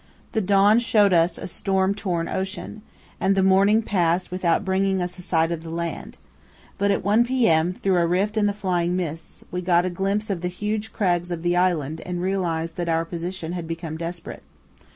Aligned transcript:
The 0.31 0.41
dawn 0.41 0.79
showed 0.79 1.13
us 1.13 1.37
a 1.37 1.45
storm 1.45 1.93
torn 1.93 2.27
ocean, 2.27 2.81
and 3.19 3.35
the 3.35 3.43
morning 3.43 3.83
passed 3.83 4.31
without 4.31 4.65
bringing 4.65 4.99
us 4.99 5.19
a 5.19 5.21
sight 5.21 5.51
of 5.51 5.61
the 5.61 5.69
land; 5.69 6.17
but 6.79 6.89
at 6.89 7.03
1 7.03 7.23
p.m., 7.23 7.71
through 7.75 7.97
a 7.97 8.07
rift 8.07 8.35
in 8.35 8.47
the 8.47 8.53
flying 8.53 8.95
mists, 8.95 9.43
we 9.51 9.61
got 9.61 9.85
a 9.85 9.91
glimpse 9.91 10.31
of 10.31 10.41
the 10.41 10.47
huge 10.47 10.91
crags 10.91 11.29
of 11.29 11.43
the 11.43 11.55
island 11.55 12.01
and 12.03 12.19
realized 12.19 12.77
that 12.77 12.89
our 12.89 13.05
position 13.05 13.51
had 13.51 13.67
become 13.67 13.95
desperate. 13.95 14.41